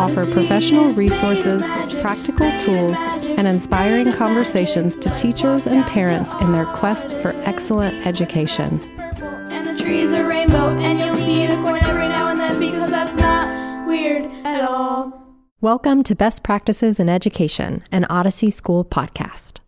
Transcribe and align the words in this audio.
offer 0.00 0.24
professional 0.32 0.94
resources, 0.94 1.62
practical 2.00 2.50
tools, 2.60 2.96
and 3.36 3.46
inspiring 3.46 4.10
conversations 4.10 4.96
to 4.96 5.14
teachers 5.14 5.66
and 5.66 5.84
parents 5.84 6.32
in 6.40 6.52
their 6.52 6.64
quest 6.64 7.14
for 7.16 7.34
excellent 7.44 8.06
education. 8.06 8.80
And 9.50 9.66
the 9.66 9.74
trees 9.74 10.14
are 10.14 10.26
rainbow, 10.26 10.70
and 10.78 10.98
you'll 10.98 11.16
see 11.16 11.42
a 11.42 11.50
unicorn 11.50 11.84
every 11.84 12.08
now 12.08 12.28
and 12.28 12.40
then 12.40 12.58
because 12.58 12.88
that's 12.88 13.14
not 13.16 13.86
weird 13.86 14.24
at 14.46 14.62
all. 14.62 15.22
Welcome 15.60 16.02
to 16.04 16.14
Best 16.14 16.42
Practices 16.42 16.98
in 16.98 17.10
Education, 17.10 17.82
an 17.92 18.06
Odyssey 18.06 18.48
School 18.48 18.86
podcast. 18.86 19.58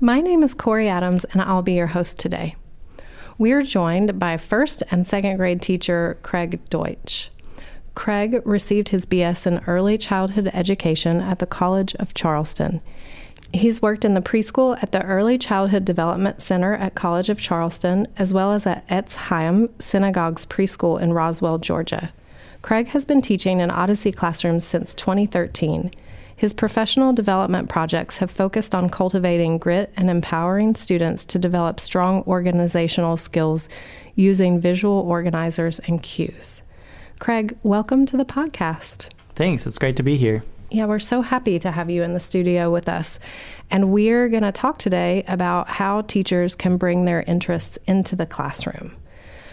My 0.00 0.22
name 0.22 0.42
is 0.42 0.54
Corey 0.54 0.88
Adams, 0.88 1.24
and 1.24 1.42
I'll 1.42 1.60
be 1.60 1.74
your 1.74 1.88
host 1.88 2.18
today. 2.18 2.56
We 3.36 3.52
are 3.52 3.60
joined 3.60 4.18
by 4.18 4.38
first 4.38 4.82
and 4.90 5.06
second 5.06 5.36
grade 5.36 5.60
teacher 5.60 6.16
Craig 6.22 6.64
Deutsch. 6.70 7.28
Craig 7.94 8.40
received 8.44 8.88
his 8.88 9.04
BS 9.06 9.46
in 9.46 9.62
early 9.66 9.98
childhood 9.98 10.50
education 10.54 11.20
at 11.20 11.38
the 11.38 11.46
College 11.46 11.94
of 11.96 12.14
Charleston. 12.14 12.80
He's 13.52 13.82
worked 13.82 14.04
in 14.04 14.14
the 14.14 14.22
preschool 14.22 14.82
at 14.82 14.92
the 14.92 15.04
Early 15.04 15.36
Childhood 15.36 15.84
Development 15.84 16.40
Center 16.40 16.74
at 16.74 16.94
College 16.94 17.28
of 17.28 17.38
Charleston, 17.38 18.06
as 18.16 18.32
well 18.32 18.52
as 18.52 18.66
at 18.66 18.86
Etz 18.88 19.14
Chaim 19.14 19.68
Synagogue's 19.78 20.46
preschool 20.46 20.98
in 20.98 21.12
Roswell, 21.12 21.58
Georgia. 21.58 22.12
Craig 22.62 22.88
has 22.88 23.04
been 23.04 23.20
teaching 23.20 23.60
in 23.60 23.70
Odyssey 23.70 24.10
classrooms 24.10 24.64
since 24.64 24.94
2013. 24.94 25.90
His 26.34 26.54
professional 26.54 27.12
development 27.12 27.68
projects 27.68 28.16
have 28.18 28.30
focused 28.30 28.74
on 28.74 28.88
cultivating 28.88 29.58
grit 29.58 29.92
and 29.96 30.08
empowering 30.08 30.74
students 30.74 31.26
to 31.26 31.38
develop 31.38 31.78
strong 31.78 32.22
organizational 32.26 33.18
skills 33.18 33.68
using 34.14 34.60
visual 34.60 35.00
organizers 35.00 35.78
and 35.80 36.02
cues. 36.02 36.62
Craig, 37.22 37.56
welcome 37.62 38.04
to 38.06 38.16
the 38.16 38.24
podcast. 38.24 39.08
Thanks. 39.36 39.64
It's 39.64 39.78
great 39.78 39.94
to 39.94 40.02
be 40.02 40.16
here. 40.16 40.42
Yeah, 40.72 40.86
we're 40.86 40.98
so 40.98 41.22
happy 41.22 41.60
to 41.60 41.70
have 41.70 41.88
you 41.88 42.02
in 42.02 42.14
the 42.14 42.18
studio 42.18 42.68
with 42.72 42.88
us. 42.88 43.20
And 43.70 43.92
we're 43.92 44.28
going 44.28 44.42
to 44.42 44.50
talk 44.50 44.80
today 44.80 45.22
about 45.28 45.68
how 45.68 46.00
teachers 46.00 46.56
can 46.56 46.78
bring 46.78 47.04
their 47.04 47.22
interests 47.22 47.78
into 47.86 48.16
the 48.16 48.26
classroom. 48.26 48.96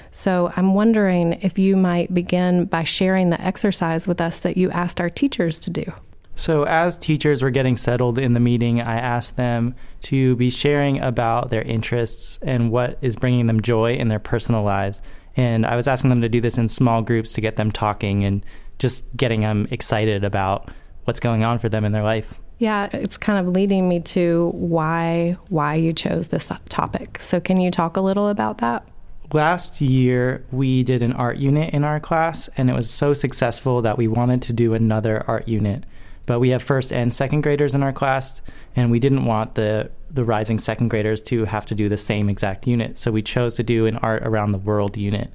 So 0.10 0.52
I'm 0.56 0.74
wondering 0.74 1.34
if 1.44 1.60
you 1.60 1.78
might 1.78 2.12
begin 2.12 2.66
by 2.66 2.86
sharing 2.86 3.30
the 3.30 3.40
exercise 3.40 4.08
with 4.08 4.20
us 4.20 4.40
that 4.40 4.58
you 4.58 4.72
asked 4.72 5.00
our 5.00 5.12
teachers 5.12 5.60
to 5.60 5.70
do. 5.70 5.94
So, 6.34 6.64
as 6.64 6.98
teachers 6.98 7.44
were 7.44 7.52
getting 7.52 7.76
settled 7.76 8.18
in 8.18 8.32
the 8.32 8.40
meeting, 8.40 8.82
I 8.82 8.96
asked 8.96 9.36
them 9.36 9.76
to 10.04 10.38
be 10.38 10.50
sharing 10.50 11.02
about 11.02 11.50
their 11.50 11.64
interests 11.64 12.40
and 12.42 12.72
what 12.72 12.98
is 13.02 13.18
bringing 13.18 13.46
them 13.46 13.62
joy 13.62 13.96
in 13.96 14.08
their 14.08 14.20
personal 14.20 14.64
lives. 14.64 15.02
And 15.40 15.66
I 15.66 15.78
was 15.78 15.88
asking 15.88 16.10
them 16.10 16.20
to 16.20 16.28
do 16.28 16.42
this 16.42 16.58
in 16.58 16.68
small 16.68 17.02
groups 17.02 17.32
to 17.32 17.40
get 17.40 17.56
them 17.56 17.72
talking 17.72 18.26
and 18.26 18.46
just 18.78 19.06
getting 19.16 19.40
them 19.40 19.70
excited 19.72 20.26
about 20.26 20.70
what's 21.06 21.22
going 21.22 21.46
on 21.46 21.60
for 21.60 21.70
them 21.70 21.86
in 21.86 21.94
their 21.94 22.04
life. 22.04 22.34
Yeah, 22.58 22.90
it's 22.92 23.16
kind 23.16 23.40
of 23.40 23.54
leading 23.54 23.88
me 23.88 24.02
to 24.02 24.52
why 24.54 25.38
why 25.48 25.76
you 25.76 25.94
chose 25.94 26.28
this 26.28 26.52
topic. 26.68 27.22
So 27.22 27.40
can 27.40 27.62
you 27.62 27.72
talk 27.72 27.96
a 27.96 28.02
little 28.02 28.28
about 28.28 28.58
that? 28.58 28.86
Last 29.32 29.80
year, 29.80 30.44
we 30.52 30.84
did 30.84 31.02
an 31.02 31.14
art 31.14 31.38
unit 31.38 31.74
in 31.74 31.86
our 31.86 32.02
class, 32.02 32.50
and 32.58 32.70
it 32.70 32.76
was 32.76 32.92
so 32.92 33.14
successful 33.14 33.82
that 33.82 33.98
we 33.98 34.10
wanted 34.10 34.42
to 34.42 34.52
do 34.52 34.74
another 34.74 35.24
art 35.26 35.48
unit 35.48 35.86
but 36.30 36.40
we 36.40 36.50
have 36.50 36.62
first 36.62 36.94
and 36.94 37.12
second 37.12 37.42
graders 37.42 37.74
in 37.74 37.82
our 37.82 37.92
class, 37.92 38.40
and 38.76 38.92
we 38.92 39.00
didn't 39.00 39.26
want 39.26 39.56
the 39.56 39.90
the 40.12 40.24
rising 40.24 40.60
second 40.60 40.90
graders 40.90 41.24
to 41.24 41.44
have 41.46 41.66
to 41.66 41.74
do 41.74 41.90
the 41.90 41.98
same 41.98 42.30
exact 42.30 42.68
unit. 42.68 42.98
So 42.98 43.12
we 43.12 43.24
chose 43.24 43.56
to 43.56 43.64
do 43.64 43.88
an 43.88 43.98
art 43.98 44.22
around 44.22 44.52
the 44.52 44.60
world 44.60 44.96
unit. 44.96 45.34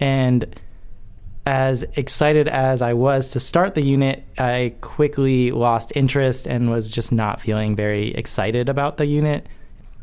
And 0.00 0.58
as 1.46 1.84
excited 1.94 2.48
as 2.48 2.82
I 2.82 2.92
was 2.92 3.30
to 3.30 3.40
start 3.40 3.76
the 3.76 3.84
unit, 3.84 4.24
I 4.36 4.74
quickly 4.80 5.52
lost 5.52 5.92
interest 5.94 6.48
and 6.48 6.68
was 6.68 6.90
just 6.90 7.12
not 7.12 7.40
feeling 7.40 7.76
very 7.76 8.08
excited 8.08 8.68
about 8.68 8.96
the 8.96 9.06
unit. 9.06 9.46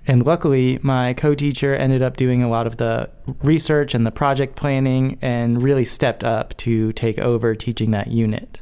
And 0.07 0.25
luckily, 0.25 0.79
my 0.81 1.15
co 1.15 1.35
teacher 1.35 1.75
ended 1.75 2.01
up 2.01 2.15
doing 2.15 2.41
a 2.43 2.49
lot 2.49 2.65
of 2.65 2.77
the 2.77 3.09
research 3.43 3.93
and 3.93 4.05
the 4.05 4.11
project 4.11 4.55
planning 4.55 5.17
and 5.21 5.61
really 5.61 5.83
stepped 5.83 6.23
up 6.23 6.55
to 6.59 6.93
take 6.93 7.19
over 7.19 7.55
teaching 7.55 7.91
that 7.91 8.07
unit. 8.07 8.61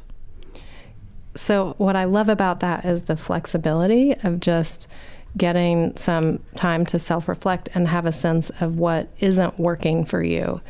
So, 1.34 1.74
what 1.78 1.96
I 1.96 2.04
love 2.04 2.28
about 2.28 2.60
that 2.60 2.84
is 2.84 3.04
the 3.04 3.16
flexibility 3.16 4.14
of 4.22 4.40
just 4.40 4.88
getting 5.36 5.96
some 5.96 6.40
time 6.56 6.84
to 6.86 6.98
self 6.98 7.28
reflect 7.28 7.68
and 7.74 7.88
have 7.88 8.06
a 8.06 8.12
sense 8.12 8.50
of 8.60 8.76
what 8.76 9.08
isn't 9.20 9.58
working 9.58 10.04
for 10.04 10.22
you. 10.22 10.60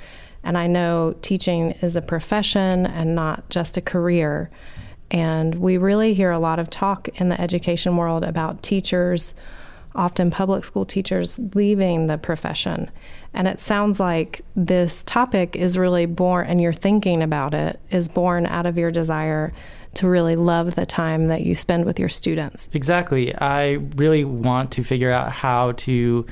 And 0.43 0.57
I 0.57 0.67
know 0.67 1.17
teaching 1.23 1.73
is 1.83 1.97
a 1.97 2.03
profession 2.03 2.87
and 2.87 3.15
not 3.15 3.49
just 3.51 3.77
a 3.77 3.83
career. 3.83 4.51
And 5.11 5.55
we 5.57 5.79
really 5.79 6.15
hear 6.15 6.31
a 6.31 6.39
lot 6.39 6.59
of 6.59 6.71
talk 6.71 7.09
in 7.21 7.29
the 7.29 7.41
education 7.41 7.97
world 7.97 8.25
about 8.25 8.63
teachers, 8.63 9.35
often 9.95 10.31
public 10.31 10.65
school 10.65 10.85
teachers, 10.85 11.39
leaving 11.55 12.07
the 12.07 12.19
profession. 12.19 12.91
And 13.33 13.49
it 13.49 13.59
sounds 13.59 13.99
like 13.99 14.43
this 14.55 15.03
topic 15.05 15.57
is 15.57 15.79
really 15.79 16.07
born, 16.07 16.47
and 16.47 16.61
your 16.61 16.73
thinking 16.73 17.23
about 17.23 17.55
it 17.55 17.81
is 17.91 18.09
born 18.09 18.47
out 18.47 18.67
of 18.67 18.77
your 18.77 18.91
desire 18.91 19.53
to 19.99 20.09
really 20.09 20.37
love 20.37 20.75
the 20.75 20.87
time 20.87 21.29
that 21.29 21.43
you 21.43 21.55
spend 21.55 21.85
with 21.85 21.99
your 21.99 22.09
students. 22.09 22.69
Exactly. 22.73 23.35
I 23.35 23.73
really 23.97 24.25
want 24.25 24.71
to 24.73 24.85
figure 24.85 25.11
out 25.11 25.33
how 25.33 25.73
to 25.73 26.25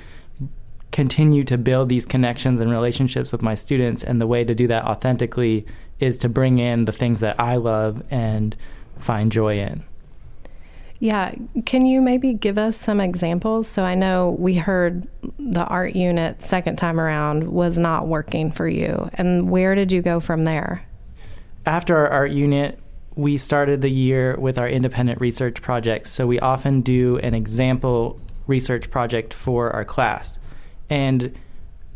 continue 0.93 1.45
to 1.45 1.59
build 1.59 1.89
these 1.89 2.07
connections 2.07 2.61
and 2.61 2.71
relationships 2.71 3.33
with 3.33 3.43
my 3.43 3.55
students. 3.55 4.05
And 4.05 4.21
the 4.21 4.27
way 4.27 4.45
to 4.45 4.55
do 4.55 4.67
that 4.69 4.85
authentically 4.85 5.67
is 5.99 6.17
to 6.19 6.29
bring 6.29 6.59
in 6.59 6.85
the 6.85 6.93
things 6.93 7.21
that 7.21 7.39
I 7.41 7.57
love 7.57 8.03
and 8.11 8.57
find 8.99 9.33
joy 9.33 9.59
in. 9.59 9.85
Yeah, 10.99 11.35
can 11.67 11.85
you 11.85 12.01
maybe 12.01 12.33
give 12.33 12.57
us 12.57 12.77
some 12.77 13.01
examples? 13.01 13.69
So 13.69 13.83
I 13.83 13.95
know 13.95 14.37
we 14.39 14.55
heard 14.55 15.07
the 15.39 15.65
art 15.65 15.95
unit 15.95 16.43
second 16.43 16.77
time 16.77 16.99
around 16.99 17.49
was 17.49 17.77
not 17.77 18.07
working 18.07 18.51
for 18.53 18.67
you. 18.69 19.11
And 19.15 19.51
where 19.51 19.75
did 19.75 19.93
you 19.93 20.03
go 20.03 20.21
from 20.21 20.45
there? 20.45 20.87
After 21.67 21.97
our 21.97 22.09
art 22.09 22.31
unit, 22.31 22.79
we 23.17 23.39
started 23.39 23.81
the 23.81 23.89
year 23.89 24.37
with 24.37 24.59
our 24.59 24.69
independent 24.69 25.21
research 25.21 25.63
projects. 25.63 26.11
So 26.11 26.27
we 26.27 26.39
often 26.39 26.83
do 26.83 27.17
an 27.19 27.33
example 27.35 28.21
research 28.47 28.91
project 28.91 29.33
for 29.33 29.71
our 29.71 29.85
class. 29.85 30.39
And 30.91 31.35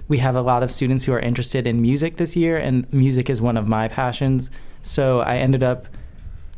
we 0.08 0.18
have 0.18 0.34
a 0.34 0.40
lot 0.40 0.62
of 0.62 0.70
students 0.70 1.04
who 1.04 1.12
are 1.12 1.20
interested 1.20 1.66
in 1.66 1.80
music 1.80 2.16
this 2.16 2.34
year, 2.34 2.56
and 2.56 2.90
music 2.92 3.30
is 3.30 3.40
one 3.40 3.56
of 3.56 3.68
my 3.68 3.86
passions. 3.86 4.50
So 4.82 5.20
I 5.20 5.36
ended 5.36 5.62
up, 5.62 5.86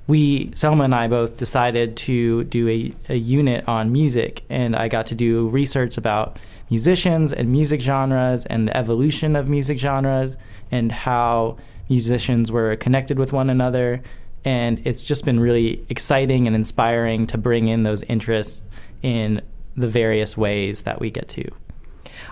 we, 0.06 0.52
Selma 0.54 0.84
and 0.84 0.94
I 0.94 1.08
both 1.08 1.36
decided 1.36 1.96
to 1.98 2.44
do 2.44 2.68
a, 2.68 2.92
a 3.10 3.16
unit 3.16 3.66
on 3.68 3.92
music, 3.92 4.44
and 4.48 4.76
I 4.76 4.88
got 4.88 5.06
to 5.06 5.14
do 5.14 5.48
research 5.48 5.98
about 5.98 6.38
musicians 6.70 7.32
and 7.32 7.50
music 7.50 7.82
genres 7.82 8.46
and 8.46 8.68
the 8.68 8.76
evolution 8.76 9.36
of 9.36 9.48
music 9.48 9.78
genres 9.78 10.36
and 10.70 10.90
how 10.90 11.58
musicians 11.90 12.50
were 12.50 12.74
connected 12.76 13.18
with 13.18 13.32
one 13.34 13.50
another 13.50 14.02
and 14.44 14.80
it's 14.84 15.04
just 15.04 15.24
been 15.24 15.40
really 15.40 15.84
exciting 15.88 16.46
and 16.46 16.56
inspiring 16.56 17.26
to 17.28 17.38
bring 17.38 17.68
in 17.68 17.82
those 17.82 18.02
interests 18.04 18.66
in 19.02 19.40
the 19.76 19.88
various 19.88 20.36
ways 20.36 20.82
that 20.82 21.00
we 21.00 21.10
get 21.10 21.28
to. 21.28 21.48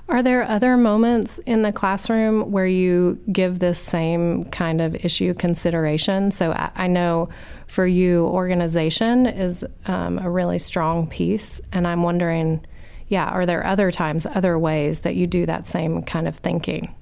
Are 0.08 0.22
there 0.22 0.42
other 0.42 0.76
moments 0.76 1.38
in 1.46 1.62
the 1.62 1.72
classroom 1.72 2.50
where 2.50 2.66
you 2.66 3.18
give 3.30 3.60
this 3.60 3.78
same 3.78 4.44
kind 4.46 4.80
of 4.80 4.94
issue 5.04 5.34
consideration? 5.34 6.30
So 6.32 6.52
I, 6.52 6.88
know 6.88 7.28
for 7.66 7.86
you, 7.86 8.26
organization 8.26 9.26
is 9.26 9.64
um, 9.86 10.18
a 10.18 10.28
really 10.28 10.58
strong 10.58 11.06
piece, 11.06 11.60
and 11.70 11.86
I'm 11.86 12.02
wondering, 12.02 12.64
yeah, 13.06 13.26
are 13.26 13.46
there 13.46 13.64
other 13.64 13.90
times, 13.90 14.26
other 14.26 14.58
ways 14.58 15.00
that 15.00 15.14
you 15.14 15.26
do 15.26 15.46
that 15.46 15.66
same 15.66 16.02
kind 16.02 16.26
of 16.26 16.36
thinking? 16.36 16.92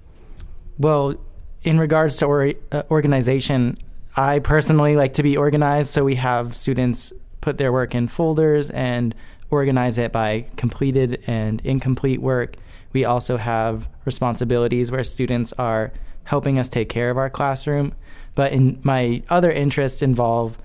Well, 0.78 1.14
in 1.62 1.78
regards 1.78 2.18
to 2.18 2.26
or, 2.26 2.52
uh, 2.72 2.82
organization, 2.90 3.76
I 4.16 4.40
personally 4.40 4.96
like 4.96 5.14
to 5.14 5.22
be 5.22 5.36
organized, 5.36 5.92
so 5.92 6.04
we 6.04 6.16
have 6.16 6.54
students 6.54 7.12
put 7.40 7.58
their 7.58 7.72
work 7.72 7.94
in 7.94 8.08
folders 8.08 8.70
and 8.70 9.14
organize 9.50 9.98
it 9.98 10.12
by 10.12 10.46
completed 10.56 11.22
and 11.26 11.60
incomplete 11.64 12.20
work. 12.20 12.56
We 12.92 13.04
also 13.04 13.36
have 13.36 13.88
responsibilities 14.04 14.90
where 14.90 15.04
students 15.04 15.52
are 15.54 15.92
helping 16.24 16.58
us 16.58 16.68
take 16.68 16.88
care 16.88 17.10
of 17.10 17.16
our 17.16 17.30
classroom. 17.30 17.94
But 18.34 18.52
in 18.52 18.80
my 18.82 19.22
other 19.30 19.50
interests 19.50 20.02
involve 20.02 20.58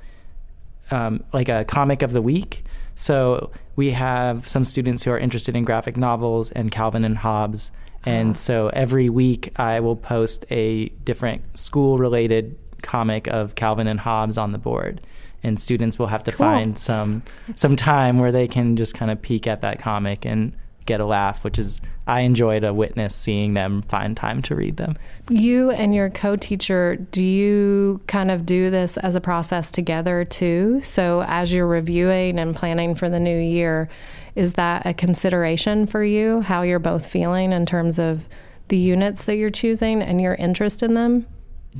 um, 0.91 1.23
like 1.33 1.49
a 1.49 1.65
comic 1.65 2.01
of 2.01 2.11
the 2.11 2.21
week. 2.21 2.65
So 2.95 3.51
we 3.75 3.91
have 3.91 4.47
some 4.47 4.65
students 4.65 5.03
who 5.03 5.11
are 5.11 5.17
interested 5.17 5.55
in 5.55 5.63
graphic 5.63 5.97
novels 5.97 6.51
and 6.51 6.71
Calvin 6.71 7.05
and 7.05 7.17
Hobbes. 7.17 7.71
And 8.05 8.31
uh-huh. 8.31 8.39
so 8.39 8.67
every 8.73 9.09
week 9.09 9.53
I 9.55 9.79
will 9.79 9.95
post 9.95 10.45
a 10.51 10.89
different 10.89 11.57
school 11.57 11.97
related 11.97 12.57
comic 12.83 13.27
of 13.27 13.55
Calvin 13.55 13.87
and 13.87 13.99
Hobbes 13.99 14.37
on 14.37 14.51
the 14.51 14.57
board, 14.59 15.01
and 15.41 15.59
students 15.59 15.97
will 15.97 16.07
have 16.07 16.23
to 16.25 16.31
cool. 16.31 16.45
find 16.45 16.77
some 16.77 17.23
some 17.55 17.75
time 17.75 18.19
where 18.19 18.31
they 18.31 18.47
can 18.47 18.75
just 18.75 18.93
kind 18.93 19.09
of 19.09 19.21
peek 19.21 19.47
at 19.47 19.61
that 19.61 19.79
comic 19.79 20.25
and 20.25 20.53
get 20.85 20.99
a 20.99 21.05
laugh, 21.05 21.43
which 21.43 21.57
is 21.57 21.81
I 22.07 22.21
enjoy 22.21 22.59
to 22.59 22.73
witness 22.73 23.15
seeing 23.15 23.53
them 23.53 23.81
find 23.83 24.15
time 24.17 24.41
to 24.43 24.55
read 24.55 24.77
them. 24.77 24.97
You 25.29 25.71
and 25.71 25.95
your 25.95 26.09
co 26.09 26.35
teacher, 26.35 26.95
do 26.95 27.23
you 27.23 28.01
kind 28.07 28.29
of 28.29 28.45
do 28.45 28.69
this 28.69 28.97
as 28.97 29.15
a 29.15 29.21
process 29.21 29.71
together 29.71 30.25
too? 30.25 30.81
So, 30.81 31.23
as 31.27 31.53
you're 31.53 31.67
reviewing 31.67 32.39
and 32.39 32.55
planning 32.55 32.95
for 32.95 33.09
the 33.09 33.19
new 33.19 33.39
year, 33.39 33.89
is 34.35 34.53
that 34.53 34.85
a 34.85 34.93
consideration 34.93 35.87
for 35.87 36.03
you, 36.03 36.41
how 36.41 36.63
you're 36.63 36.79
both 36.79 37.07
feeling 37.07 37.53
in 37.53 37.65
terms 37.65 37.99
of 37.99 38.27
the 38.67 38.77
units 38.77 39.25
that 39.25 39.35
you're 39.35 39.51
choosing 39.51 40.01
and 40.01 40.19
your 40.19 40.35
interest 40.35 40.83
in 40.83 40.95
them? 40.95 41.25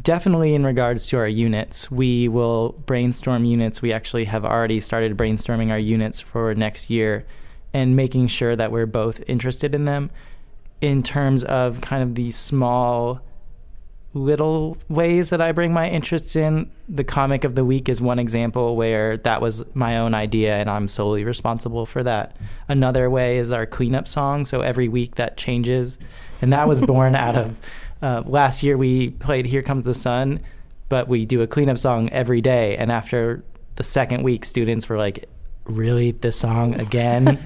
Definitely 0.02 0.56
in 0.56 0.66
regards 0.66 1.08
to 1.08 1.18
our 1.18 1.28
units, 1.28 1.92
we 1.92 2.28
will 2.28 2.70
brainstorm 2.86 3.46
units. 3.46 3.82
We 3.82 3.94
actually 3.94 4.26
have 4.26 4.44
already 4.44 4.80
started 4.80 5.16
brainstorming 5.16 5.70
our 5.70 5.80
units 5.80 6.20
for 6.20 6.56
next 6.56 6.90
year 6.90 7.26
and 7.74 7.96
making 7.96 8.28
sure 8.28 8.56
that 8.56 8.72
we're 8.72 8.88
both 8.88 9.22
interested 9.28 9.76
in 9.76 9.86
them 9.86 10.10
in 10.82 11.04
terms 11.04 11.44
of 11.44 11.82
kind 11.82 12.04
of 12.04 12.16
the 12.16 12.32
small 12.32 13.22
little 14.16 14.78
ways 14.90 15.32
that 15.32 15.42
I 15.42 15.52
bring 15.52 15.74
my 15.74 15.90
interest 15.90 16.36
in. 16.36 16.70
The 16.88 17.04
comic 17.04 17.44
of 17.44 17.56
the 17.56 17.66
week 17.66 17.90
is 17.90 18.02
one 18.02 18.20
example 18.20 18.76
where 18.76 19.18
that 19.18 19.42
was 19.42 19.64
my 19.76 19.98
own 19.98 20.14
idea 20.14 20.56
and 20.58 20.70
I'm 20.70 20.88
solely 20.88 21.24
responsible 21.24 21.86
for 21.86 22.04
that. 22.04 22.36
Another 22.68 23.10
way 23.10 23.38
is 23.38 23.52
our 23.52 23.66
cleanup 23.66 24.08
song. 24.08 24.46
So 24.46 24.62
every 24.62 24.88
week 24.88 25.16
that 25.16 25.38
changes. 25.38 25.98
And 26.42 26.54
that 26.54 26.68
was 26.68 26.82
born 26.82 27.16
out 27.16 27.36
of 27.36 27.60
uh, 28.04 28.22
last 28.26 28.62
year 28.62 28.78
we 28.78 29.12
played 29.12 29.46
Here 29.46 29.62
Comes 29.62 29.84
the 29.84 29.94
Sun, 29.94 30.42
but 30.90 31.08
we 31.08 31.26
do 31.26 31.42
a 31.42 31.48
cleanup 31.48 31.78
song 31.78 32.10
every 32.10 32.42
day. 32.42 32.76
And 32.78 32.92
after 32.92 33.44
the 33.76 33.84
second 33.84 34.24
week, 34.24 34.46
students 34.46 34.90
were 34.90 34.98
like, 34.98 35.28
really 35.66 36.12
this 36.12 36.38
song 36.38 36.76
again. 36.80 37.40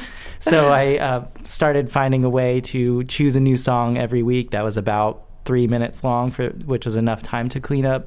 so 0.38 0.68
I 0.68 0.98
uh, 0.98 1.26
started 1.42 1.90
finding 1.90 2.24
a 2.24 2.30
way 2.30 2.60
to 2.60 3.02
choose 3.04 3.36
a 3.36 3.40
new 3.40 3.56
song 3.56 3.98
every 3.98 4.22
week 4.22 4.52
that 4.52 4.62
was 4.62 4.76
about 4.76 5.24
three 5.44 5.66
minutes 5.66 6.04
long, 6.04 6.30
for 6.30 6.50
which 6.50 6.84
was 6.84 6.96
enough 6.96 7.22
time 7.22 7.48
to 7.48 7.60
clean 7.60 7.84
up, 7.84 8.06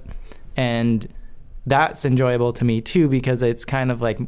and 0.55 1.07
that's 1.65 2.05
enjoyable 2.05 2.53
to 2.53 2.63
me 2.63 2.79
too 2.79 3.09
because 3.09 3.41
it's 3.41 3.65
kind 3.65 3.91
of 3.91 4.01
like 4.01 4.19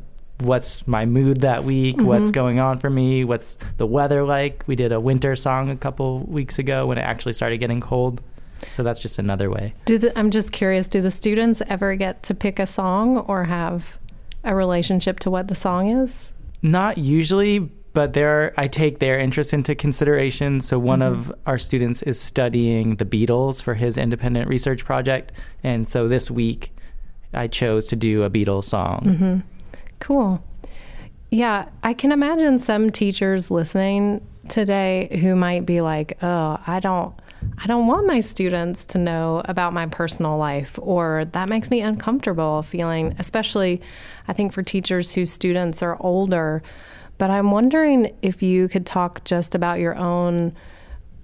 what's 0.41 0.87
my 0.87 1.05
mood 1.05 1.41
that 1.41 1.63
week, 1.63 1.97
mm-hmm. 1.97 2.07
what's 2.07 2.31
going 2.31 2.59
on 2.59 2.77
for 2.77 2.89
me, 2.89 3.23
what's 3.23 3.57
the 3.77 3.85
weather 3.85 4.23
like. 4.23 4.63
We 4.67 4.75
did 4.75 4.91
a 4.91 4.99
winter 4.99 5.35
song 5.35 5.69
a 5.69 5.75
couple 5.75 6.19
weeks 6.25 6.59
ago 6.59 6.87
when 6.87 6.97
it 6.97 7.01
actually 7.01 7.33
started 7.33 7.57
getting 7.57 7.81
cold. 7.81 8.21
So 8.69 8.83
that's 8.83 8.99
just 8.99 9.19
another 9.19 9.49
way. 9.49 9.73
Do 9.85 9.97
the, 9.97 10.17
I'm 10.17 10.31
just 10.31 10.51
curious, 10.51 10.87
do 10.87 11.01
the 11.01 11.11
students 11.11 11.61
ever 11.67 11.95
get 11.95 12.23
to 12.23 12.33
pick 12.33 12.59
a 12.59 12.65
song 12.65 13.17
or 13.19 13.45
have 13.45 13.97
a 14.43 14.55
relationship 14.55 15.19
to 15.21 15.29
what 15.29 15.47
the 15.47 15.55
song 15.55 15.89
is? 15.89 16.31
Not 16.61 16.97
usually, 16.97 17.59
but 17.93 18.13
there 18.13 18.53
I 18.57 18.67
take 18.67 18.99
their 18.99 19.17
interest 19.17 19.53
into 19.53 19.75
consideration. 19.75 20.61
So 20.61 20.77
one 20.77 20.99
mm-hmm. 20.99 21.29
of 21.29 21.33
our 21.45 21.57
students 21.57 22.01
is 22.03 22.19
studying 22.19 22.95
the 22.95 23.05
Beatles 23.05 23.61
for 23.63 23.73
his 23.73 23.97
independent 23.97 24.47
research 24.47 24.85
project, 24.85 25.31
and 25.63 25.87
so 25.87 26.07
this 26.07 26.29
week 26.29 26.73
I 27.33 27.47
chose 27.47 27.87
to 27.87 27.95
do 27.95 28.23
a 28.23 28.29
Beatles 28.29 28.65
song. 28.65 29.01
Mm-hmm. 29.05 29.58
Cool. 29.99 30.43
Yeah, 31.31 31.69
I 31.83 31.93
can 31.93 32.11
imagine 32.11 32.59
some 32.59 32.89
teachers 32.89 33.51
listening 33.51 34.25
today 34.47 35.19
who 35.21 35.35
might 35.35 35.65
be 35.65 35.81
like, 35.81 36.17
"Oh, 36.23 36.59
I 36.65 36.79
don't 36.79 37.13
I 37.57 37.67
don't 37.67 37.87
want 37.87 38.07
my 38.07 38.21
students 38.21 38.85
to 38.85 38.97
know 38.97 39.41
about 39.45 39.73
my 39.73 39.85
personal 39.85 40.37
life, 40.37 40.77
or 40.81 41.25
that 41.31 41.49
makes 41.49 41.69
me 41.69 41.81
uncomfortable 41.81 42.61
feeling, 42.63 43.15
especially 43.19 43.81
I 44.27 44.33
think 44.33 44.53
for 44.53 44.63
teachers 44.63 45.13
whose 45.13 45.31
students 45.31 45.81
are 45.81 45.97
older. 45.99 46.61
But 47.17 47.29
I'm 47.29 47.51
wondering 47.51 48.15
if 48.21 48.41
you 48.41 48.67
could 48.67 48.85
talk 48.85 49.23
just 49.25 49.55
about 49.55 49.79
your 49.79 49.95
own 49.95 50.55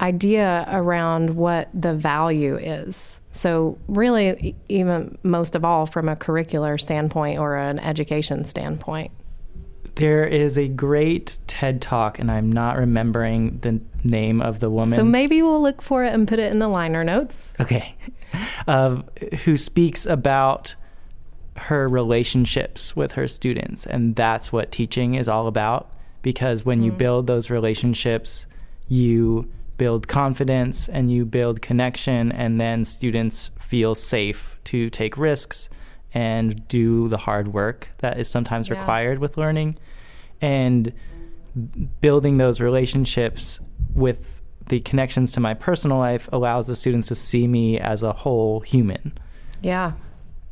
idea 0.02 0.68
around 0.70 1.36
what 1.36 1.70
the 1.74 1.94
value 1.94 2.58
is. 2.58 3.22
So, 3.36 3.78
really, 3.90 4.56
even 4.70 5.18
most 5.22 5.56
of 5.56 5.66
all, 5.66 5.86
from 5.86 6.08
a 6.08 6.16
curricular 6.16 6.80
standpoint 6.80 7.38
or 7.38 7.58
an 7.58 7.80
education 7.80 8.46
standpoint. 8.46 9.12
There 9.96 10.26
is 10.26 10.58
a 10.58 10.70
great 10.70 11.38
TED 11.46 11.82
talk, 11.82 12.18
and 12.18 12.32
I'm 12.32 12.50
not 12.50 12.78
remembering 12.78 13.60
the 13.60 13.82
name 14.06 14.42
of 14.42 14.62
the 14.62 14.70
woman. 14.70 14.94
So 14.94 15.04
maybe 15.04 15.42
we'll 15.42 15.62
look 15.62 15.82
for 15.82 16.06
it 16.06 16.14
and 16.14 16.28
put 16.28 16.40
it 16.40 16.52
in 16.52 16.60
the 16.60 16.70
liner 16.70 17.04
notes. 17.04 17.54
Okay. 17.60 17.94
Uh, 18.68 19.02
who 19.44 19.58
speaks 19.58 20.06
about 20.06 20.76
her 21.58 21.90
relationships 21.90 22.96
with 22.96 23.14
her 23.14 23.28
students. 23.28 23.86
And 23.86 24.16
that's 24.16 24.54
what 24.54 24.72
teaching 24.72 25.16
is 25.16 25.28
all 25.28 25.48
about. 25.48 25.92
Because 26.22 26.66
when 26.66 26.80
mm. 26.80 26.86
you 26.86 26.92
build 26.94 27.28
those 27.28 27.50
relationships, 27.50 28.48
you 28.88 29.50
build 29.78 30.08
confidence 30.08 30.88
and 30.88 31.12
you 31.12 31.26
build 31.26 31.62
connection, 31.62 32.32
and 32.32 32.60
then 32.60 32.86
students 32.86 33.52
feel 33.60 33.96
safe 33.96 34.58
to 34.66 34.90
take 34.90 35.18
risks 35.18 35.70
and 36.14 36.68
do 36.68 37.10
the 37.10 37.18
hard 37.18 37.50
work 37.50 37.90
that 37.98 38.18
is 38.18 38.30
sometimes 38.30 38.70
yeah. 38.70 38.76
required 38.76 39.20
with 39.20 39.38
learning. 39.38 39.78
And 40.42 40.94
building 42.02 42.38
those 42.38 42.60
relationships 42.62 43.60
with 43.94 44.42
the 44.68 44.80
connections 44.80 45.32
to 45.34 45.40
my 45.40 45.54
personal 45.54 45.98
life 45.98 46.28
allows 46.32 46.68
the 46.68 46.76
students 46.76 47.08
to 47.10 47.16
see 47.16 47.48
me 47.48 47.80
as 47.80 48.02
a 48.02 48.12
whole 48.12 48.62
human. 48.62 49.18
Yeah. 49.62 49.94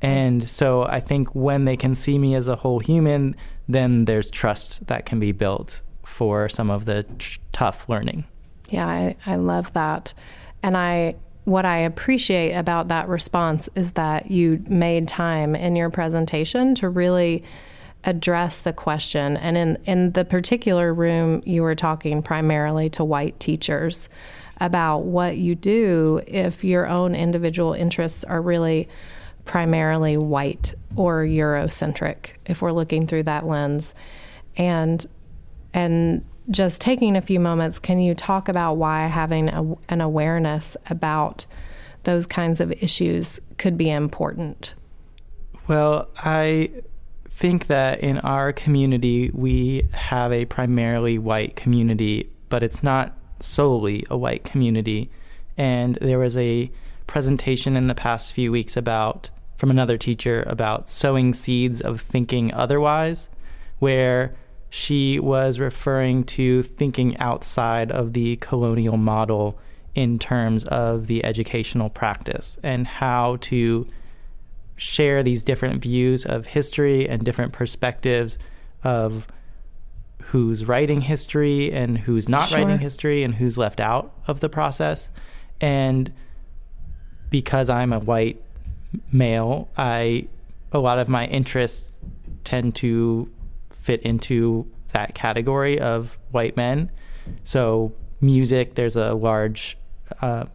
And 0.02 0.48
so 0.48 0.84
I 0.84 1.00
think 1.00 1.34
when 1.34 1.66
they 1.66 1.78
can 1.78 1.96
see 1.96 2.20
me 2.20 2.36
as 2.36 2.48
a 2.48 2.58
whole 2.58 2.80
human, 2.80 3.36
then 3.68 4.06
there's 4.06 4.30
trust 4.30 4.88
that 4.88 5.06
can 5.06 5.20
be 5.20 5.32
built 5.32 5.82
for 6.04 6.50
some 6.50 6.70
of 6.70 6.86
the 6.86 7.04
tr- 7.18 7.40
tough 7.54 7.88
learning. 7.88 8.26
Yeah, 8.74 8.88
I, 8.88 9.16
I 9.28 9.36
love 9.36 9.72
that. 9.74 10.16
And 10.64 10.76
I 10.76 11.16
what 11.46 11.66
I 11.66 11.80
appreciate 11.80 12.54
about 12.54 12.88
that 12.88 13.08
response 13.08 13.68
is 13.76 13.92
that 13.94 14.32
you 14.32 14.64
made 14.68 15.08
time 15.08 15.56
in 15.56 15.76
your 15.76 15.90
presentation 15.90 16.74
to 16.76 16.88
really 16.88 17.44
address 18.06 18.62
the 18.62 18.72
question. 18.72 19.36
And 19.38 19.58
in, 19.58 19.78
in 19.86 20.12
the 20.14 20.24
particular 20.24 20.94
room, 20.94 21.44
you 21.46 21.62
were 21.62 21.76
talking 21.76 22.24
primarily 22.24 22.90
to 22.92 23.04
white 23.04 23.38
teachers 23.42 24.08
about 24.62 25.00
what 25.00 25.36
you 25.36 25.54
do 25.54 26.22
if 26.26 26.64
your 26.64 26.88
own 26.88 27.14
individual 27.14 27.74
interests 27.74 28.24
are 28.24 28.42
really 28.42 28.88
primarily 29.44 30.16
white 30.16 30.74
or 30.96 31.26
Eurocentric, 31.26 32.32
if 32.46 32.62
we're 32.62 32.72
looking 32.72 33.06
through 33.06 33.24
that 33.24 33.46
lens. 33.46 33.94
And 34.56 35.06
and 35.74 36.24
just 36.50 36.82
taking 36.82 37.16
a 37.16 37.22
few 37.22 37.40
moments, 37.40 37.80
can 37.80 38.00
you 38.00 38.14
talk 38.14 38.50
about 38.50 38.74
why 38.76 39.08
having 39.08 39.50
a, 39.50 39.76
an 39.90 40.02
awareness 40.02 40.76
about 40.90 41.46
those 42.04 42.26
kinds 42.26 42.60
of 42.60 42.72
issues 42.84 43.40
could 43.58 43.78
be 43.78 43.90
important? 43.90 44.74
Well, 45.68 46.10
I 46.18 46.72
think 47.30 47.68
that 47.68 48.02
in 48.02 48.20
our 48.20 48.52
community, 48.52 49.32
we 49.34 49.88
have 49.94 50.32
a 50.32 50.46
primarily 50.46 51.18
white 51.18 51.56
community, 51.56 52.30
but 52.50 52.62
it's 52.62 52.84
not 52.84 53.18
solely 53.40 54.06
a 54.10 54.18
white 54.18 54.44
community. 54.44 55.10
And 55.58 55.96
there 55.96 56.20
was 56.20 56.36
a 56.38 56.72
presentation 57.08 57.78
in 57.78 57.88
the 57.88 57.96
past 57.96 58.34
few 58.34 58.52
weeks 58.52 58.76
about 58.76 59.30
from 59.56 59.72
another 59.72 59.98
teacher 59.98 60.44
about 60.48 60.90
sowing 60.90 61.34
seeds 61.34 61.80
of 61.80 62.02
thinking 62.02 62.54
otherwise, 62.54 63.30
where 63.80 64.36
she 64.76 65.20
was 65.20 65.60
referring 65.60 66.24
to 66.24 66.64
thinking 66.64 67.16
outside 67.20 67.92
of 67.92 68.14
the 68.14 68.36
colonial 68.38 68.98
model 68.98 69.56
in 69.94 70.18
terms 70.18 70.66
of 70.66 71.06
the 71.06 71.24
educational 71.24 71.92
practice 71.92 72.58
and 72.64 72.88
how 72.88 73.36
to 73.40 73.88
share 74.76 75.22
these 75.22 75.44
different 75.44 75.80
views 75.80 76.26
of 76.26 76.48
history 76.48 77.08
and 77.08 77.24
different 77.24 77.54
perspectives 77.54 78.40
of 78.84 79.28
who's 80.24 80.66
writing 80.66 81.02
history 81.02 81.72
and 81.72 82.00
who's 82.00 82.28
not 82.28 82.50
sure. 82.50 82.58
writing 82.58 82.80
history 82.80 83.22
and 83.22 83.36
who's 83.36 83.60
left 83.60 83.80
out 83.80 84.12
of 84.26 84.40
the 84.40 84.50
process. 84.50 85.12
And 85.62 86.12
because 87.30 87.70
I'm 87.70 87.94
a 87.94 88.00
white 88.00 88.42
male, 89.12 89.70
I 89.78 90.30
a 90.72 90.80
lot 90.80 90.98
of 90.98 91.08
my 91.08 91.28
interests 91.28 92.00
tend 92.44 92.74
to 92.78 93.30
fit 93.84 94.02
into 94.04 94.66
that 94.94 95.14
category 95.14 95.80
of 95.80 96.18
white 96.32 96.56
men. 96.56 96.90
So, 97.44 97.94
music, 98.22 98.76
there's 98.76 98.96
a 98.96 99.14
large 99.14 99.78
uh, 100.22 100.46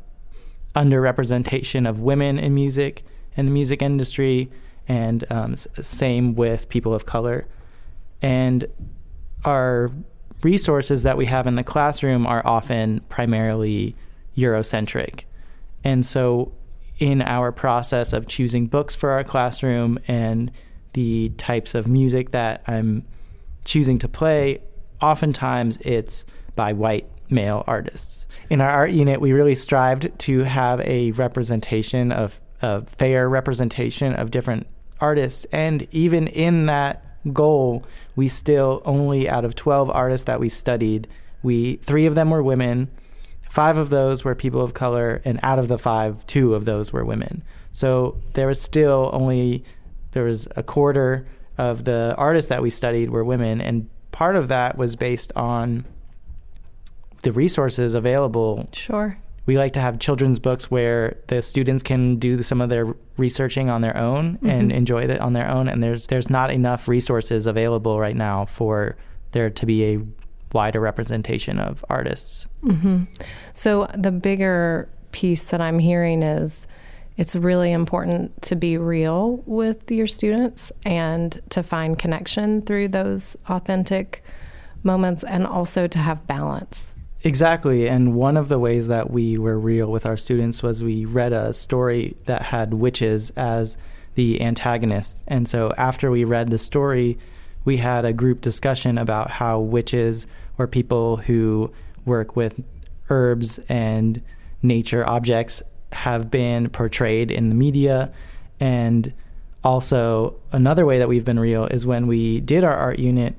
underrepresentation 0.75 1.88
of 1.88 2.00
women 2.00 2.38
in 2.38 2.54
music 2.54 3.04
in 3.37 3.47
the 3.47 3.52
music 3.52 3.82
industry, 3.82 4.50
and 4.88 5.25
um, 5.30 5.56
same 5.56 6.35
with 6.35 6.68
people 6.68 6.92
of 6.92 7.06
color. 7.06 7.47
And 8.20 8.66
our 9.44 9.90
resources 10.42 11.04
that 11.04 11.16
we 11.16 11.26
have 11.26 11.47
in 11.47 11.54
the 11.54 11.62
classroom 11.62 12.26
are 12.26 12.44
often 12.44 13.00
primarily 13.08 13.94
Eurocentric. 14.37 15.25
And 15.85 16.04
so, 16.04 16.52
in 16.99 17.23
our 17.23 17.52
process 17.52 18.12
of 18.12 18.26
choosing 18.26 18.66
books 18.66 18.97
for 18.97 19.11
our 19.11 19.23
classroom 19.23 20.00
and 20.08 20.50
the 20.99 21.28
types 21.37 21.76
of 21.76 21.87
music 21.87 22.33
that 22.33 22.61
I'm 22.67 23.05
choosing 23.64 24.00
to 24.00 24.09
play, 24.09 24.59
oftentimes 25.00 25.78
it's 25.83 26.26
by 26.57 26.73
white 26.73 27.09
male 27.31 27.62
artists. 27.69 28.26
In 28.50 28.61
our 28.61 28.69
art 28.69 28.90
unit, 28.90 29.21
we 29.21 29.33
really 29.33 29.55
strived 29.55 30.11
to 30.19 30.40
have 30.40 30.81
a 30.81 31.12
representation 31.12 32.11
of 32.11 32.40
a 32.62 32.85
fair 32.85 33.28
representation 33.28 34.12
of 34.12 34.33
different 34.33 34.67
artists, 35.00 35.47
and 35.52 35.87
even 35.93 36.26
in 36.26 36.67
that 36.67 37.05
goal, 37.33 37.85
we 38.17 38.26
still 38.26 38.83
only 38.85 39.28
out 39.28 39.45
of 39.45 39.55
12 39.55 39.90
artists 39.90 40.25
that 40.25 40.40
we 40.40 40.49
studied, 40.49 41.07
we 41.45 41.76
three 41.76 42.07
of 42.07 42.17
them 42.17 42.31
were 42.31 42.43
women, 42.43 42.90
five 43.49 43.76
of 43.76 43.90
those 43.90 44.25
were 44.25 44.35
people 44.35 44.62
of 44.62 44.75
color, 44.75 45.23
and 45.25 45.38
out 45.45 45.61
of 45.61 45.69
the 45.69 45.78
five, 45.78 46.26
two 46.26 46.57
of 46.57 46.64
those 46.64 46.93
were 46.93 47.05
women. 47.05 47.45
So 47.71 48.21
there 48.33 48.49
was 48.49 48.61
still 48.61 49.11
only 49.12 49.62
there 50.12 50.25
was 50.25 50.49
a 50.57 50.62
quarter 50.62 51.27
of 51.57 51.85
the 51.85 52.15
artists 52.17 52.49
that 52.49 52.62
we 52.62 52.71
studied 52.71 53.11
were 53.11 53.25
women, 53.25 53.61
and 53.61 53.88
part 54.12 54.37
of 54.37 54.49
that 54.49 54.79
was 54.79 54.97
based 54.97 55.33
on 55.37 55.85
the 57.23 57.33
resources 57.33 57.95
available. 57.95 58.69
Sure. 58.73 59.19
We 59.47 59.57
like 59.57 59.73
to 59.73 59.81
have 59.81 59.99
children's 59.99 60.38
books 60.38 60.71
where 60.71 61.17
the 61.29 61.41
students 61.41 61.83
can 61.83 62.17
do 62.17 62.43
some 62.43 62.61
of 62.61 62.69
their 62.69 62.95
researching 63.17 63.71
on 63.71 63.81
their 63.81 63.97
own 63.97 64.35
mm-hmm. 64.35 64.49
and 64.49 64.73
enjoy 64.73 65.03
it 65.03 65.21
on 65.21 65.33
their 65.33 65.50
own. 65.50 65.69
And 65.69 65.83
there's 65.83 66.07
there's 66.09 66.29
not 66.29 66.50
enough 66.50 66.87
resources 66.87 67.47
available 67.47 67.99
right 67.99 68.17
now 68.17 68.45
for 68.45 68.97
there 69.33 69.50
to 69.50 69.67
be 69.67 69.85
a 69.85 70.00
wider 70.53 70.81
representation 70.81 71.59
of 71.59 71.85
artists. 71.88 72.47
Mm-hmm. 72.62 73.05
So 73.55 73.91
the 73.97 74.12
bigger 74.12 74.88
piece 75.12 75.47
that 75.47 75.61
I'm 75.61 75.79
hearing 75.79 76.23
is 76.23 76.67
it's 77.19 77.35
really 77.35 77.73
important 77.73 78.41
to 78.43 78.55
be 78.55 78.79
real 78.79 79.43
with 79.45 79.91
your 79.91 80.07
students 80.07 80.71
and 80.85 81.43
to 81.51 81.65
find 81.65 81.99
connection 81.99 82.63
through 82.63 82.89
those 82.89 83.37
authentic 83.49 84.23
moments 84.85 85.25
and 85.25 85.45
also 85.45 85.89
to 85.89 85.99
have 85.99 86.25
balance. 86.29 86.95
Exactly. 87.25 87.89
And 87.89 88.15
one 88.15 88.37
of 88.37 88.49
the 88.49 88.61
ways 88.61 88.87
that 88.87 89.11
we 89.11 89.37
were 89.37 89.59
real 89.59 89.91
with 89.91 90.07
our 90.07 90.17
students 90.17 90.63
was 90.63 90.85
we 90.85 91.05
read 91.05 91.33
a 91.33 91.53
story 91.53 92.17
that 92.27 92.43
had 92.43 92.73
witches 92.73 93.31
as 93.31 93.77
the 94.15 94.41
antagonists. 94.41 95.25
And 95.27 95.49
so 95.49 95.73
after 95.77 96.13
we 96.13 96.23
read 96.23 96.51
the 96.51 96.59
story, 96.59 97.19
we 97.65 97.79
had 97.79 98.05
a 98.05 98.13
group 98.13 98.43
discussion 98.43 98.97
about 98.97 99.29
how 99.29 99.59
witches 99.59 100.29
or 100.57 100.69
people 100.69 101.17
who 101.17 101.73
work 102.05 102.37
with 102.37 102.63
herbs 103.11 103.59
and 103.69 104.23
nature 104.63 105.05
objects 105.05 105.63
have 105.92 106.30
been 106.30 106.68
portrayed 106.68 107.30
in 107.30 107.49
the 107.49 107.54
media. 107.54 108.12
And 108.61 109.12
also, 109.64 110.37
another 110.52 110.87
way 110.87 110.99
that 110.99 111.09
we've 111.09 111.25
been 111.25 111.40
real 111.40 111.66
is 111.66 111.87
when 111.87 112.07
we 112.07 112.40
did 112.40 112.64
our 112.64 112.75
art 112.75 112.99
unit, 112.99 113.35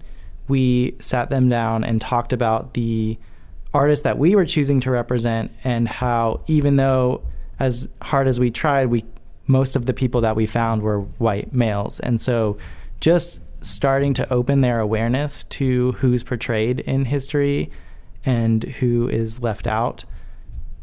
we 0.47 0.95
sat 0.99 1.29
them 1.29 1.47
down 1.47 1.83
and 1.83 2.01
talked 2.01 2.33
about 2.33 2.73
the 2.73 3.17
artists 3.73 4.03
that 4.03 4.17
we 4.17 4.35
were 4.35 4.45
choosing 4.45 4.81
to 4.81 4.91
represent 4.91 5.51
and 5.63 5.87
how 5.87 6.41
even 6.47 6.75
though 6.75 7.21
as 7.59 7.87
hard 8.01 8.27
as 8.27 8.39
we 8.39 8.49
tried 8.49 8.87
we 8.87 9.05
most 9.45 9.75
of 9.75 9.85
the 9.85 9.93
people 9.93 10.21
that 10.21 10.35
we 10.35 10.45
found 10.47 10.81
were 10.81 11.01
white 11.01 11.53
males 11.53 11.99
and 11.99 12.19
so 12.19 12.57
just 12.99 13.39
starting 13.61 14.13
to 14.13 14.33
open 14.33 14.61
their 14.61 14.79
awareness 14.79 15.43
to 15.45 15.91
who's 15.93 16.23
portrayed 16.23 16.79
in 16.81 17.05
history 17.05 17.69
and 18.25 18.63
who 18.63 19.07
is 19.07 19.41
left 19.41 19.67
out 19.67 20.03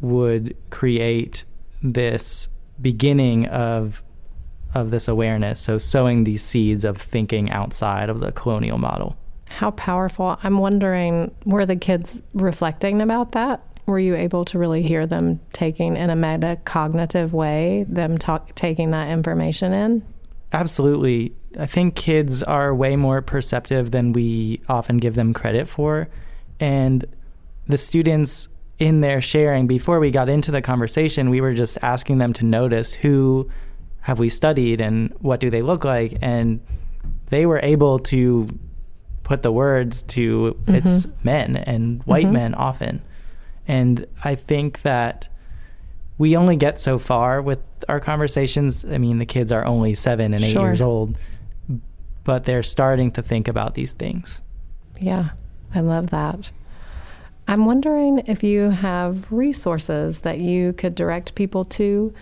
would 0.00 0.54
create 0.70 1.44
this 1.92 2.48
beginning 2.80 3.46
of 3.46 4.02
of 4.74 4.90
this 4.90 5.08
awareness 5.08 5.60
so 5.60 5.78
sowing 5.78 6.24
these 6.24 6.42
seeds 6.42 6.84
of 6.84 6.98
thinking 6.98 7.50
outside 7.50 8.10
of 8.10 8.20
the 8.20 8.32
colonial 8.32 8.76
model 8.76 9.16
how 9.48 9.70
powerful. 9.72 10.38
I'm 10.42 10.58
wondering, 10.58 11.34
were 11.44 11.66
the 11.66 11.76
kids 11.76 12.20
reflecting 12.34 13.00
about 13.00 13.32
that? 13.32 13.62
Were 13.86 13.98
you 13.98 14.16
able 14.16 14.44
to 14.46 14.58
really 14.58 14.82
hear 14.82 15.06
them 15.06 15.40
taking 15.52 15.96
in 15.96 16.10
a 16.10 16.16
metacognitive 16.16 17.30
way, 17.30 17.86
them 17.88 18.18
talk, 18.18 18.54
taking 18.54 18.90
that 18.90 19.08
information 19.08 19.72
in? 19.72 20.02
Absolutely. 20.52 21.32
I 21.58 21.66
think 21.66 21.94
kids 21.94 22.42
are 22.42 22.74
way 22.74 22.96
more 22.96 23.22
perceptive 23.22 23.92
than 23.92 24.12
we 24.12 24.60
often 24.68 24.98
give 24.98 25.14
them 25.14 25.32
credit 25.32 25.68
for. 25.68 26.08
And 26.58 27.04
the 27.66 27.78
students 27.78 28.48
in 28.78 29.00
their 29.00 29.20
sharing, 29.20 29.66
before 29.66 29.98
we 30.00 30.10
got 30.10 30.28
into 30.28 30.50
the 30.50 30.62
conversation, 30.62 31.30
we 31.30 31.40
were 31.40 31.54
just 31.54 31.78
asking 31.82 32.18
them 32.18 32.32
to 32.34 32.44
notice 32.44 32.92
who 32.92 33.50
have 34.00 34.18
we 34.18 34.28
studied 34.28 34.80
and 34.80 35.14
what 35.20 35.40
do 35.40 35.50
they 35.50 35.62
look 35.62 35.84
like. 35.84 36.18
And 36.20 36.60
they 37.26 37.46
were 37.46 37.60
able 37.62 37.98
to 38.00 38.48
put 39.22 39.42
the 39.42 39.50
words 39.50 40.02
to 40.02 40.56
mm-hmm. 40.66 40.74
its 40.74 41.06
men 41.24 41.56
and 41.56 42.02
white 42.04 42.24
mm-hmm. 42.24 42.34
men 42.34 42.54
often. 42.54 43.02
And 43.66 44.06
I 44.22 44.34
think 44.34 44.82
that 44.82 45.28
we 46.18 46.36
only 46.36 46.56
get 46.56 46.78
so 46.78 46.98
far 46.98 47.42
with 47.42 47.62
our 47.88 47.98
conversations. 47.98 48.84
I 48.84 48.98
mean, 48.98 49.18
the 49.18 49.26
kids 49.26 49.50
are 49.52 49.64
only 49.64 49.94
seven 49.94 50.32
and 50.34 50.44
eight 50.44 50.52
sure. 50.52 50.66
years 50.66 50.80
old, 50.80 51.18
but 52.24 52.44
they're 52.44 52.62
starting 52.62 53.10
to 53.12 53.22
think 53.22 53.48
about 53.48 53.74
these 53.74 53.92
things. 53.92 54.42
Yeah, 55.00 55.30
I 55.74 55.80
love 55.80 56.10
that. 56.10 56.52
I'm 57.48 57.64
wondering 57.64 58.24
if 58.26 58.42
you 58.42 58.70
have 58.70 59.30
resources 59.30 60.20
that 60.20 60.40
you 60.40 60.72
could 60.72 60.94
direct 60.94 61.34
people 61.34 61.64
to 61.66 62.12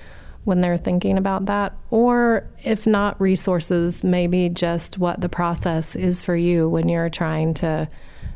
when 0.45 0.61
they're 0.61 0.77
thinking 0.77 1.17
about 1.17 1.47
that, 1.47 1.75
or 1.91 2.47
if 2.63 2.87
not 2.87 3.19
resources, 3.19 4.05
maybe 4.05 4.51
just 4.51 4.99
what 4.99 5.23
the 5.23 5.29
process 5.31 5.97
is 5.97 6.21
for 6.21 6.37
you 6.37 6.69
when 6.69 6.89
you're 6.91 7.09
trying 7.09 7.55
to 7.55 7.89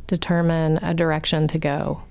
determine 0.06 0.78
a 0.78 0.94
direction 0.94 1.46
to 1.48 1.58
go. 1.58 2.02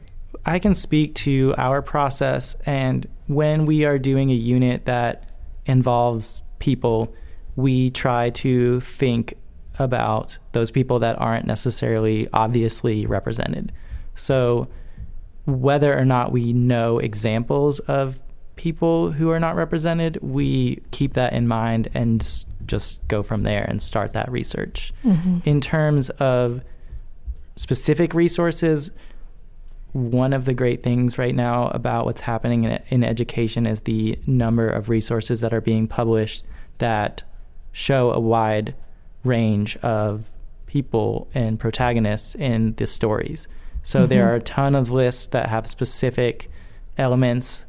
I 0.46 0.60
can 0.60 0.76
speak 0.76 1.16
to 1.16 1.56
our 1.58 1.82
process, 1.82 2.56
and 2.68 3.08
when 3.26 3.66
we 3.66 3.86
are 3.86 3.98
doing 3.98 4.30
a 4.30 4.36
unit 4.36 4.86
that 4.86 5.32
involves 5.66 6.44
people, 6.60 7.16
we 7.56 7.90
try 7.90 8.30
to 8.30 8.80
think 8.82 9.34
about 9.80 10.38
those 10.52 10.70
people 10.70 11.00
that 11.00 11.20
aren't 11.20 11.48
necessarily 11.48 12.28
obviously 12.34 13.08
represented. 13.08 13.72
So, 14.18 14.68
whether 15.46 15.98
or 15.98 16.04
not 16.04 16.34
we 16.34 16.52
know 16.52 17.00
examples 17.00 17.80
of 17.80 18.22
people 18.58 19.12
who 19.12 19.30
are 19.30 19.40
not 19.40 19.56
represented, 19.56 20.18
we 20.22 20.82
keep 20.92 21.14
that 21.14 21.32
in 21.32 21.48
mind 21.48 21.88
and 21.94 22.46
just 22.66 23.08
go 23.08 23.24
from 23.24 23.44
there 23.44 23.64
and 23.64 23.82
start 23.82 24.14
that 24.14 24.30
research. 24.30 24.92
Mm-hmm. 25.06 25.40
In 25.46 25.62
terms 25.62 26.10
of 26.10 26.62
specific 27.56 28.14
resources, 28.14 28.92
one 29.94 30.34
of 30.34 30.46
the 30.46 30.54
great 30.54 30.84
things 30.84 31.18
right 31.18 31.34
now 31.34 31.70
about 31.70 32.06
what's 32.06 32.22
happening 32.22 32.66
in, 32.66 32.80
in 32.90 33.04
education 33.04 33.66
is 33.66 33.82
the 33.82 34.20
number 34.28 34.68
of 34.68 34.90
resources 34.90 35.42
that 35.42 35.54
are 35.54 35.62
being 35.62 35.88
published 35.88 36.44
that 36.80 37.24
show 37.72 38.12
a 38.12 38.20
wide 38.20 38.76
range 39.24 39.78
of 39.78 40.30
people 40.66 41.30
and 41.34 41.60
protagonists 41.60 42.36
in 42.36 42.74
the 42.76 42.86
stories. 42.86 43.48
So 43.88 44.02
mm-hmm. 44.02 44.10
there 44.10 44.30
are 44.30 44.36
a 44.36 44.42
ton 44.42 44.76
of 44.76 44.92
lists 44.92 45.28
that 45.28 45.48
have 45.48 45.66
specific 45.66 46.52
elements 46.98 47.62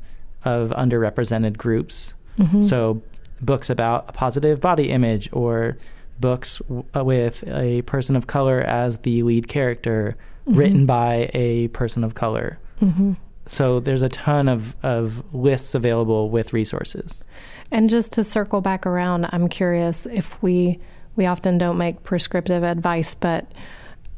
of 0.44 0.70
underrepresented 0.70 1.56
groups. 1.56 2.14
Mm-hmm. 2.38 2.62
So, 2.62 3.00
books 3.40 3.70
about 3.70 4.08
a 4.08 4.12
positive 4.12 4.58
body 4.58 4.90
image 4.90 5.28
or 5.32 5.78
books 6.18 6.58
w- 6.58 6.84
uh, 6.96 7.04
with 7.04 7.46
a 7.46 7.82
person 7.82 8.16
of 8.16 8.26
color 8.26 8.60
as 8.62 8.98
the 8.98 9.22
lead 9.22 9.46
character 9.46 10.16
mm-hmm. 10.44 10.58
written 10.58 10.86
by 10.86 11.30
a 11.34 11.68
person 11.68 12.02
of 12.02 12.14
color. 12.14 12.58
Mm-hmm. 12.82 13.12
So, 13.46 13.78
there's 13.78 14.02
a 14.02 14.08
ton 14.08 14.48
of, 14.48 14.76
of 14.82 15.22
lists 15.32 15.76
available 15.76 16.30
with 16.30 16.52
resources. 16.52 17.24
And 17.70 17.88
just 17.88 18.10
to 18.14 18.24
circle 18.24 18.60
back 18.60 18.86
around, 18.86 19.28
I'm 19.30 19.48
curious 19.48 20.04
if 20.04 20.42
we 20.42 20.80
we 21.14 21.26
often 21.26 21.58
don't 21.58 21.78
make 21.78 22.02
prescriptive 22.02 22.64
advice, 22.64 23.14
but 23.14 23.46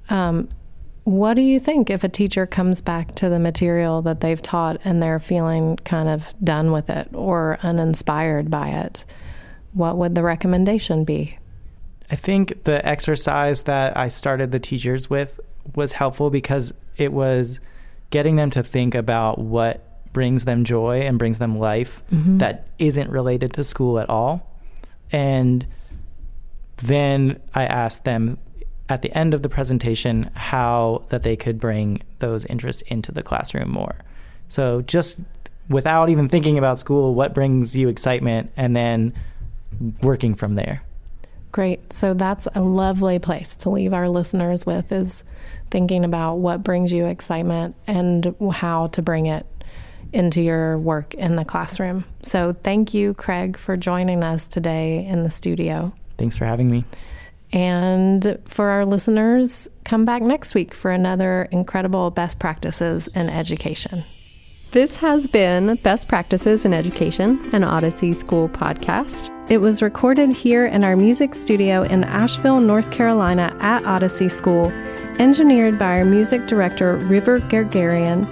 um, 0.08 0.48
what 1.04 1.34
do 1.34 1.42
you 1.42 1.58
think 1.58 1.90
if 1.90 2.04
a 2.04 2.08
teacher 2.08 2.46
comes 2.46 2.80
back 2.80 3.14
to 3.16 3.28
the 3.28 3.38
material 3.38 4.02
that 4.02 4.20
they've 4.20 4.40
taught 4.40 4.80
and 4.84 5.02
they're 5.02 5.18
feeling 5.18 5.76
kind 5.78 6.08
of 6.08 6.32
done 6.42 6.72
with 6.72 6.90
it 6.90 7.08
or 7.12 7.58
uninspired 7.62 8.50
by 8.50 8.68
it? 8.68 9.04
What 9.72 9.96
would 9.96 10.14
the 10.14 10.22
recommendation 10.22 11.04
be? 11.04 11.38
I 12.10 12.16
think 12.16 12.64
the 12.64 12.84
exercise 12.86 13.62
that 13.62 13.96
I 13.96 14.08
started 14.08 14.50
the 14.50 14.58
teachers 14.58 15.08
with 15.08 15.38
was 15.74 15.92
helpful 15.92 16.30
because 16.30 16.74
it 16.96 17.12
was 17.12 17.60
getting 18.10 18.36
them 18.36 18.50
to 18.50 18.62
think 18.62 18.94
about 18.94 19.38
what 19.38 20.12
brings 20.12 20.44
them 20.44 20.64
joy 20.64 21.00
and 21.02 21.18
brings 21.18 21.38
them 21.38 21.58
life 21.58 22.02
mm-hmm. 22.12 22.38
that 22.38 22.66
isn't 22.78 23.10
related 23.10 23.52
to 23.54 23.64
school 23.64 24.00
at 24.00 24.10
all. 24.10 24.46
And 25.12 25.64
then 26.78 27.40
I 27.54 27.66
asked 27.66 28.04
them 28.04 28.38
at 28.90 29.02
the 29.02 29.16
end 29.16 29.34
of 29.34 29.42
the 29.42 29.48
presentation 29.48 30.30
how 30.34 31.04
that 31.08 31.22
they 31.22 31.36
could 31.36 31.60
bring 31.60 32.02
those 32.18 32.44
interests 32.46 32.82
into 32.82 33.12
the 33.12 33.22
classroom 33.22 33.70
more. 33.70 33.94
So 34.48 34.82
just 34.82 35.22
without 35.68 36.10
even 36.10 36.28
thinking 36.28 36.58
about 36.58 36.78
school, 36.78 37.14
what 37.14 37.32
brings 37.32 37.76
you 37.76 37.88
excitement, 37.88 38.50
and 38.56 38.74
then 38.74 39.14
working 40.02 40.34
from 40.34 40.56
there. 40.56 40.82
Great. 41.52 41.92
So 41.92 42.14
that's 42.14 42.46
a 42.54 42.60
lovely 42.60 43.18
place 43.18 43.54
to 43.56 43.70
leave 43.70 43.92
our 43.92 44.08
listeners 44.08 44.66
with 44.66 44.92
is 44.92 45.24
thinking 45.70 46.04
about 46.04 46.36
what 46.36 46.62
brings 46.62 46.92
you 46.92 47.06
excitement 47.06 47.74
and 47.86 48.34
how 48.52 48.88
to 48.88 49.02
bring 49.02 49.26
it 49.26 49.46
into 50.12 50.40
your 50.40 50.78
work 50.78 51.14
in 51.14 51.36
the 51.36 51.44
classroom. 51.44 52.04
So 52.22 52.52
thank 52.64 52.94
you, 52.94 53.14
Craig, 53.14 53.56
for 53.56 53.76
joining 53.76 54.24
us 54.24 54.46
today 54.46 55.06
in 55.06 55.22
the 55.22 55.30
studio. 55.30 55.92
Thanks 56.18 56.36
for 56.36 56.44
having 56.44 56.70
me. 56.70 56.84
And 57.52 58.38
for 58.46 58.68
our 58.68 58.84
listeners, 58.84 59.68
come 59.84 60.04
back 60.04 60.22
next 60.22 60.54
week 60.54 60.74
for 60.74 60.90
another 60.90 61.48
incredible 61.50 62.10
best 62.10 62.38
practices 62.38 63.08
in 63.08 63.28
education. 63.28 64.02
This 64.72 64.94
has 64.98 65.26
been 65.26 65.76
Best 65.82 66.08
Practices 66.08 66.64
in 66.64 66.72
Education, 66.72 67.40
an 67.52 67.64
Odyssey 67.64 68.12
School 68.12 68.48
podcast. 68.50 69.28
It 69.50 69.58
was 69.58 69.82
recorded 69.82 70.32
here 70.32 70.64
in 70.64 70.84
our 70.84 70.94
music 70.94 71.34
studio 71.34 71.82
in 71.82 72.04
Asheville, 72.04 72.60
North 72.60 72.92
Carolina 72.92 73.52
at 73.58 73.84
Odyssey 73.84 74.28
School, 74.28 74.66
engineered 75.18 75.76
by 75.76 75.98
our 75.98 76.04
music 76.04 76.46
director, 76.46 76.98
River 76.98 77.40
Gergarian, 77.40 78.28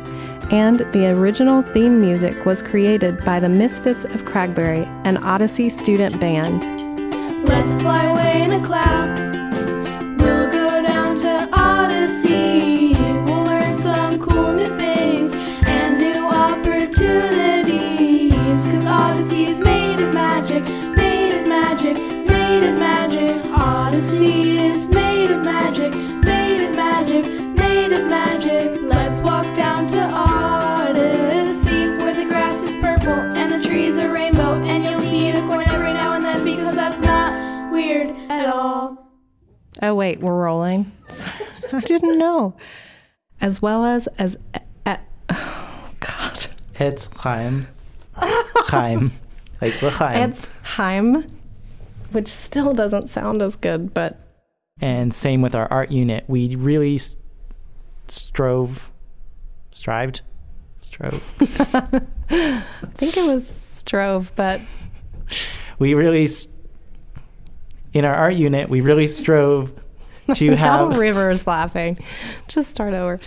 and 0.53 0.79
the 0.93 1.09
original 1.09 1.63
theme 1.63 2.01
music 2.01 2.47
was 2.47 2.63
created 2.63 3.25
by 3.25 3.41
the 3.41 3.49
Misfits 3.49 4.05
of 4.05 4.23
Cragbury, 4.25 4.87
an 5.05 5.17
Odyssey 5.17 5.69
student 5.69 6.21
band. 6.21 6.63
Let's 7.49 7.73
fly 7.83 8.05
away 8.05 8.23
in 8.23 8.28
cloud. 8.63 9.19
We'll 10.21 10.51
go 10.51 10.83
down 10.83 11.17
to 11.17 11.49
Odyssey. 11.53 12.95
We'll 13.25 13.45
learn 13.45 13.81
some 13.83 14.19
cool 14.19 14.53
new 14.53 14.75
things 14.77 15.31
and 15.67 15.99
new 15.99 16.27
opportunities. 16.27 18.61
Cause 18.73 18.87
Odyssey's 18.87 19.61
made 19.61 20.01
of 20.01 20.13
magic, 20.15 20.65
made 20.97 21.39
of 21.41 21.47
magic, 21.47 21.97
made 22.27 22.65
of 22.65 22.79
magic. 22.79 23.37
Odyssey 23.53 24.59
is 24.59 24.89
Oh 39.83 39.95
wait, 39.95 40.21
we're 40.21 40.35
rolling. 40.35 40.91
I 41.73 41.81
didn't 41.81 42.19
know. 42.19 42.55
As 43.41 43.63
well 43.63 43.85
as 43.85 44.07
as 44.19 44.37
uh, 44.87 44.97
oh 45.29 45.91
God, 46.01 46.47
Etz 46.75 47.15
Chaim. 47.17 47.69
Chaim. 48.15 49.13
Like 49.61 49.81
L'chaim. 49.83 50.31
it's 50.31 50.47
Heim, 50.63 51.31
which 52.13 52.29
still 52.29 52.75
doesn't 52.75 53.11
sound 53.11 53.43
as 53.43 53.57
good, 53.57 53.93
but 53.95 54.19
And 54.81 55.15
same 55.15 55.43
with 55.43 55.55
our 55.55 55.71
art 55.73 55.91
unit. 55.91 56.25
We 56.29 56.55
really 56.57 56.99
strove, 58.09 58.91
strived, 59.71 60.23
strove. 60.81 61.23
I 62.31 62.63
think 62.95 63.17
it 63.17 63.27
was 63.27 63.47
Strove. 63.49 64.33
But 64.37 64.61
We 65.79 65.95
really, 65.95 66.25
s- 66.25 66.47
in 67.93 68.05
our 68.05 68.15
art 68.15 68.35
unit, 68.35 68.69
we 68.69 68.81
really 68.81 69.07
strove 69.09 69.73
to 70.35 70.51
have. 70.57 70.97
River 70.97 71.31
is 71.31 71.47
laughing. 71.47 71.99
Just 72.49 72.71
start 72.71 72.95
over. 72.95 73.19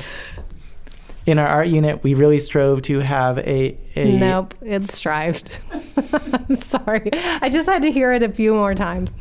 in 1.25 1.37
our 1.39 1.47
art 1.47 1.67
unit, 1.67 2.03
we 2.03 2.13
really 2.13 2.39
strove 2.39 2.81
to 2.83 2.99
have 2.99 3.37
a. 3.39 3.77
a 3.95 4.17
Nope, 4.17 4.53
it's 4.61 4.93
strived. 4.93 5.49
Sorry, 6.63 7.09
I 7.13 7.49
just 7.49 7.67
had 7.67 7.81
to 7.83 7.91
hear 7.91 8.11
it 8.13 8.23
a 8.23 8.29
few 8.29 8.53
more 8.53 8.75
times. 8.75 9.13